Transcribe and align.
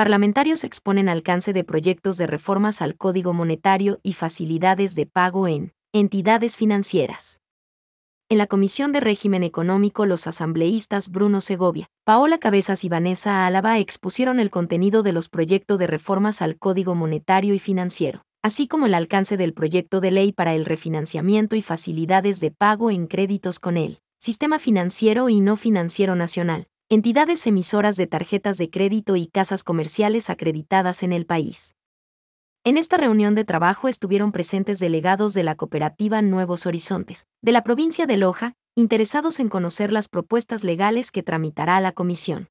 parlamentarios 0.00 0.64
exponen 0.64 1.10
alcance 1.10 1.52
de 1.52 1.62
proyectos 1.62 2.16
de 2.16 2.26
reformas 2.26 2.80
al 2.80 2.96
Código 2.96 3.34
Monetario 3.34 4.00
y 4.02 4.14
facilidades 4.14 4.94
de 4.94 5.04
pago 5.04 5.46
en 5.46 5.74
entidades 5.92 6.56
financieras. 6.56 7.42
En 8.30 8.38
la 8.38 8.46
Comisión 8.46 8.92
de 8.92 9.00
Régimen 9.00 9.42
Económico, 9.42 10.06
los 10.06 10.26
asambleístas 10.26 11.10
Bruno 11.10 11.42
Segovia, 11.42 11.90
Paola 12.06 12.38
Cabezas 12.38 12.82
y 12.84 12.88
Vanessa 12.88 13.46
Álava 13.46 13.78
expusieron 13.78 14.40
el 14.40 14.48
contenido 14.48 15.02
de 15.02 15.12
los 15.12 15.28
proyectos 15.28 15.78
de 15.78 15.86
reformas 15.86 16.40
al 16.40 16.56
Código 16.56 16.94
Monetario 16.94 17.52
y 17.52 17.58
Financiero, 17.58 18.22
así 18.42 18.68
como 18.68 18.86
el 18.86 18.94
alcance 18.94 19.36
del 19.36 19.52
proyecto 19.52 20.00
de 20.00 20.12
ley 20.12 20.32
para 20.32 20.54
el 20.54 20.64
refinanciamiento 20.64 21.56
y 21.56 21.60
facilidades 21.60 22.40
de 22.40 22.50
pago 22.50 22.90
en 22.90 23.06
créditos 23.06 23.60
con 23.60 23.76
el 23.76 24.00
sistema 24.18 24.58
financiero 24.58 25.28
y 25.28 25.40
no 25.40 25.56
financiero 25.56 26.14
nacional, 26.14 26.68
entidades 26.92 27.46
emisoras 27.46 27.94
de 27.94 28.08
tarjetas 28.08 28.58
de 28.58 28.68
crédito 28.68 29.14
y 29.14 29.28
casas 29.28 29.62
comerciales 29.62 30.28
acreditadas 30.28 31.04
en 31.04 31.12
el 31.12 31.24
país. 31.24 31.76
En 32.64 32.76
esta 32.76 32.96
reunión 32.96 33.36
de 33.36 33.44
trabajo 33.44 33.86
estuvieron 33.86 34.32
presentes 34.32 34.80
delegados 34.80 35.32
de 35.32 35.44
la 35.44 35.54
cooperativa 35.54 36.20
Nuevos 36.20 36.66
Horizontes, 36.66 37.28
de 37.42 37.52
la 37.52 37.62
provincia 37.62 38.06
de 38.06 38.16
Loja, 38.16 38.54
interesados 38.74 39.38
en 39.38 39.48
conocer 39.48 39.92
las 39.92 40.08
propuestas 40.08 40.64
legales 40.64 41.12
que 41.12 41.22
tramitará 41.22 41.78
la 41.80 41.92
comisión. 41.92 42.48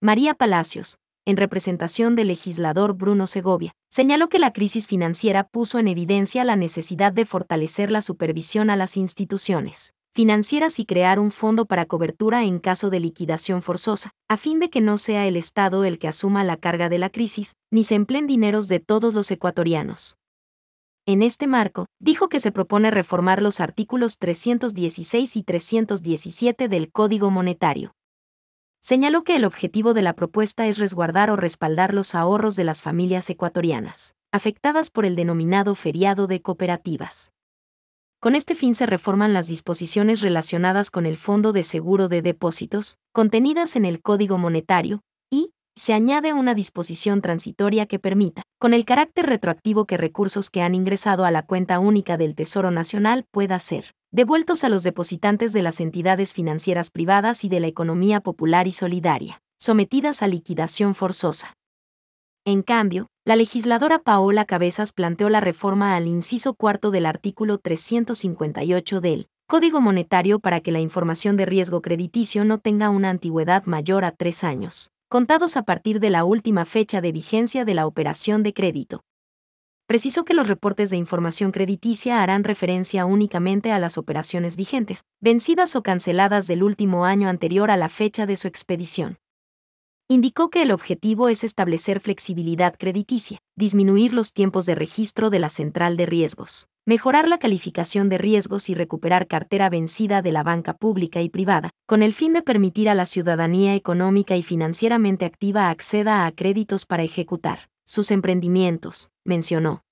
María 0.00 0.32
Palacios, 0.32 0.96
en 1.26 1.36
representación 1.36 2.16
del 2.16 2.28
legislador 2.28 2.94
Bruno 2.94 3.26
Segovia, 3.26 3.74
señaló 3.90 4.30
que 4.30 4.38
la 4.38 4.54
crisis 4.54 4.86
financiera 4.86 5.44
puso 5.44 5.78
en 5.78 5.88
evidencia 5.88 6.42
la 6.44 6.56
necesidad 6.56 7.12
de 7.12 7.26
fortalecer 7.26 7.90
la 7.90 8.00
supervisión 8.00 8.70
a 8.70 8.76
las 8.76 8.96
instituciones 8.96 9.92
financieras 10.12 10.78
y 10.78 10.84
crear 10.84 11.18
un 11.18 11.30
fondo 11.30 11.64
para 11.64 11.86
cobertura 11.86 12.44
en 12.44 12.58
caso 12.58 12.90
de 12.90 13.00
liquidación 13.00 13.62
forzosa, 13.62 14.12
a 14.28 14.36
fin 14.36 14.60
de 14.60 14.68
que 14.68 14.82
no 14.82 14.98
sea 14.98 15.26
el 15.26 15.36
Estado 15.36 15.84
el 15.84 15.98
que 15.98 16.08
asuma 16.08 16.44
la 16.44 16.58
carga 16.58 16.88
de 16.88 16.98
la 16.98 17.08
crisis, 17.08 17.54
ni 17.70 17.82
se 17.82 17.94
empleen 17.94 18.26
dineros 18.26 18.68
de 18.68 18.78
todos 18.78 19.14
los 19.14 19.30
ecuatorianos. 19.30 20.16
En 21.06 21.22
este 21.22 21.46
marco, 21.46 21.86
dijo 21.98 22.28
que 22.28 22.40
se 22.40 22.52
propone 22.52 22.90
reformar 22.90 23.42
los 23.42 23.58
artículos 23.58 24.18
316 24.18 25.36
y 25.36 25.42
317 25.42 26.68
del 26.68 26.92
Código 26.92 27.30
Monetario. 27.30 27.94
Señaló 28.80 29.24
que 29.24 29.36
el 29.36 29.44
objetivo 29.44 29.94
de 29.94 30.02
la 30.02 30.12
propuesta 30.12 30.66
es 30.66 30.78
resguardar 30.78 31.30
o 31.30 31.36
respaldar 31.36 31.94
los 31.94 32.14
ahorros 32.14 32.54
de 32.54 32.64
las 32.64 32.82
familias 32.82 33.30
ecuatorianas, 33.30 34.14
afectadas 34.30 34.90
por 34.90 35.06
el 35.06 35.16
denominado 35.16 35.74
feriado 35.74 36.26
de 36.26 36.42
cooperativas. 36.42 37.32
Con 38.22 38.36
este 38.36 38.54
fin 38.54 38.76
se 38.76 38.86
reforman 38.86 39.32
las 39.32 39.48
disposiciones 39.48 40.20
relacionadas 40.20 40.92
con 40.92 41.06
el 41.06 41.16
Fondo 41.16 41.52
de 41.52 41.64
Seguro 41.64 42.06
de 42.06 42.22
Depósitos, 42.22 42.98
contenidas 43.12 43.74
en 43.74 43.84
el 43.84 44.00
Código 44.00 44.38
Monetario, 44.38 45.00
y 45.28 45.50
se 45.74 45.92
añade 45.92 46.32
una 46.32 46.54
disposición 46.54 47.20
transitoria 47.20 47.86
que 47.86 47.98
permita, 47.98 48.44
con 48.60 48.74
el 48.74 48.84
carácter 48.84 49.26
retroactivo 49.26 49.86
que 49.86 49.96
recursos 49.96 50.50
que 50.50 50.62
han 50.62 50.76
ingresado 50.76 51.24
a 51.24 51.32
la 51.32 51.42
cuenta 51.42 51.80
única 51.80 52.16
del 52.16 52.36
Tesoro 52.36 52.70
Nacional 52.70 53.24
pueda 53.32 53.58
ser 53.58 53.90
devueltos 54.12 54.62
a 54.62 54.68
los 54.68 54.84
depositantes 54.84 55.52
de 55.52 55.62
las 55.62 55.80
entidades 55.80 56.32
financieras 56.32 56.90
privadas 56.90 57.42
y 57.42 57.48
de 57.48 57.58
la 57.58 57.66
economía 57.66 58.20
popular 58.20 58.68
y 58.68 58.72
solidaria, 58.72 59.42
sometidas 59.58 60.22
a 60.22 60.28
liquidación 60.28 60.94
forzosa. 60.94 61.54
En 62.44 62.62
cambio, 62.62 63.08
la 63.24 63.36
legisladora 63.36 64.00
Paola 64.00 64.44
Cabezas 64.44 64.92
planteó 64.92 65.28
la 65.28 65.38
reforma 65.38 65.94
al 65.94 66.08
inciso 66.08 66.54
cuarto 66.54 66.90
del 66.90 67.06
artículo 67.06 67.58
358 67.58 69.00
del 69.00 69.28
Código 69.46 69.80
Monetario 69.80 70.40
para 70.40 70.60
que 70.60 70.72
la 70.72 70.80
información 70.80 71.36
de 71.36 71.46
riesgo 71.46 71.82
crediticio 71.82 72.44
no 72.44 72.58
tenga 72.58 72.90
una 72.90 73.10
antigüedad 73.10 73.64
mayor 73.64 74.04
a 74.04 74.10
tres 74.10 74.42
años, 74.42 74.90
contados 75.08 75.56
a 75.56 75.62
partir 75.62 76.00
de 76.00 76.10
la 76.10 76.24
última 76.24 76.64
fecha 76.64 77.00
de 77.00 77.12
vigencia 77.12 77.64
de 77.64 77.74
la 77.74 77.86
operación 77.86 78.42
de 78.42 78.54
crédito. 78.54 79.04
Precisó 79.86 80.24
que 80.24 80.34
los 80.34 80.48
reportes 80.48 80.90
de 80.90 80.96
información 80.96 81.52
crediticia 81.52 82.24
harán 82.24 82.42
referencia 82.42 83.06
únicamente 83.06 83.70
a 83.70 83.78
las 83.78 83.98
operaciones 83.98 84.56
vigentes, 84.56 85.04
vencidas 85.20 85.76
o 85.76 85.84
canceladas 85.84 86.48
del 86.48 86.64
último 86.64 87.04
año 87.04 87.28
anterior 87.28 87.70
a 87.70 87.76
la 87.76 87.88
fecha 87.88 88.26
de 88.26 88.36
su 88.36 88.48
expedición 88.48 89.18
indicó 90.12 90.50
que 90.50 90.60
el 90.62 90.72
objetivo 90.72 91.30
es 91.30 91.42
establecer 91.42 91.98
flexibilidad 91.98 92.74
crediticia, 92.78 93.38
disminuir 93.56 94.12
los 94.12 94.34
tiempos 94.34 94.66
de 94.66 94.74
registro 94.74 95.30
de 95.30 95.38
la 95.38 95.48
central 95.48 95.96
de 95.96 96.04
riesgos, 96.04 96.68
mejorar 96.84 97.28
la 97.28 97.38
calificación 97.38 98.10
de 98.10 98.18
riesgos 98.18 98.68
y 98.68 98.74
recuperar 98.74 99.26
cartera 99.26 99.70
vencida 99.70 100.20
de 100.20 100.32
la 100.32 100.42
banca 100.42 100.74
pública 100.74 101.22
y 101.22 101.30
privada, 101.30 101.70
con 101.86 102.02
el 102.02 102.12
fin 102.12 102.34
de 102.34 102.42
permitir 102.42 102.90
a 102.90 102.94
la 102.94 103.06
ciudadanía 103.06 103.74
económica 103.74 104.36
y 104.36 104.42
financieramente 104.42 105.24
activa 105.24 105.70
acceda 105.70 106.26
a 106.26 106.32
créditos 106.32 106.84
para 106.84 107.02
ejecutar 107.02 107.70
sus 107.84 108.10
emprendimientos, 108.10 109.10
mencionó. 109.24 109.82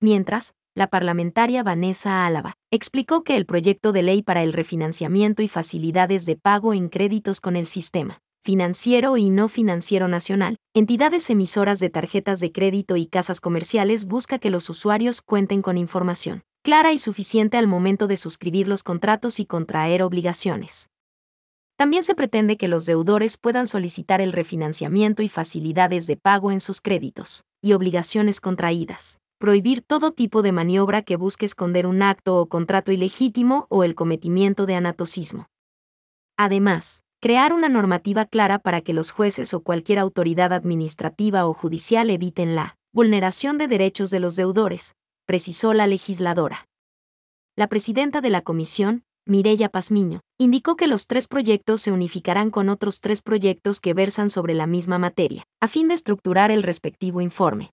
Mientras, 0.00 0.54
la 0.74 0.88
parlamentaria 0.88 1.62
Vanessa 1.62 2.26
Álava 2.26 2.54
explicó 2.70 3.24
que 3.24 3.36
el 3.36 3.46
proyecto 3.46 3.92
de 3.92 4.02
ley 4.02 4.22
para 4.22 4.42
el 4.42 4.52
refinanciamiento 4.52 5.42
y 5.42 5.48
facilidades 5.48 6.26
de 6.26 6.36
pago 6.36 6.74
en 6.74 6.88
créditos 6.88 7.40
con 7.40 7.56
el 7.56 7.66
sistema 7.66 8.22
financiero 8.42 9.16
y 9.16 9.30
no 9.30 9.48
financiero 9.48 10.08
nacional, 10.08 10.56
entidades 10.74 11.30
emisoras 11.30 11.78
de 11.78 11.90
tarjetas 11.90 12.40
de 12.40 12.52
crédito 12.52 12.96
y 12.96 13.06
casas 13.06 13.40
comerciales 13.40 14.04
busca 14.04 14.38
que 14.38 14.50
los 14.50 14.68
usuarios 14.68 15.22
cuenten 15.22 15.62
con 15.62 15.78
información 15.78 16.42
clara 16.62 16.92
y 16.92 16.98
suficiente 16.98 17.56
al 17.56 17.66
momento 17.66 18.06
de 18.06 18.16
suscribir 18.16 18.68
los 18.68 18.84
contratos 18.84 19.40
y 19.40 19.46
contraer 19.46 20.02
obligaciones. 20.02 20.90
También 21.76 22.04
se 22.04 22.14
pretende 22.14 22.56
que 22.56 22.68
los 22.68 22.86
deudores 22.86 23.36
puedan 23.36 23.66
solicitar 23.66 24.20
el 24.20 24.32
refinanciamiento 24.32 25.22
y 25.22 25.28
facilidades 25.28 26.06
de 26.06 26.16
pago 26.16 26.52
en 26.52 26.60
sus 26.60 26.80
créditos 26.80 27.42
y 27.60 27.72
obligaciones 27.72 28.40
contraídas. 28.40 29.18
Prohibir 29.38 29.82
todo 29.82 30.12
tipo 30.12 30.42
de 30.42 30.52
maniobra 30.52 31.02
que 31.02 31.16
busque 31.16 31.46
esconder 31.46 31.88
un 31.88 32.00
acto 32.00 32.36
o 32.36 32.46
contrato 32.46 32.92
ilegítimo 32.92 33.66
o 33.68 33.82
el 33.82 33.96
cometimiento 33.96 34.64
de 34.64 34.76
anatosismo. 34.76 35.46
Además, 36.36 37.02
crear 37.22 37.52
una 37.52 37.68
normativa 37.68 38.24
clara 38.24 38.58
para 38.58 38.80
que 38.80 38.92
los 38.92 39.12
jueces 39.12 39.54
o 39.54 39.62
cualquier 39.62 40.00
autoridad 40.00 40.52
administrativa 40.52 41.46
o 41.46 41.54
judicial 41.54 42.10
eviten 42.10 42.56
la 42.56 42.76
vulneración 42.92 43.58
de 43.58 43.68
derechos 43.68 44.10
de 44.10 44.18
los 44.18 44.34
deudores, 44.34 44.96
precisó 45.24 45.72
la 45.72 45.86
legisladora. 45.86 46.66
La 47.56 47.68
presidenta 47.68 48.20
de 48.20 48.30
la 48.30 48.40
comisión, 48.40 49.04
Mireya 49.24 49.68
Pazmiño, 49.68 50.20
indicó 50.36 50.74
que 50.74 50.88
los 50.88 51.06
tres 51.06 51.28
proyectos 51.28 51.80
se 51.80 51.92
unificarán 51.92 52.50
con 52.50 52.68
otros 52.68 53.00
tres 53.00 53.22
proyectos 53.22 53.78
que 53.78 53.94
versan 53.94 54.28
sobre 54.28 54.54
la 54.54 54.66
misma 54.66 54.98
materia, 54.98 55.44
a 55.60 55.68
fin 55.68 55.86
de 55.86 55.94
estructurar 55.94 56.50
el 56.50 56.64
respectivo 56.64 57.20
informe. 57.20 57.70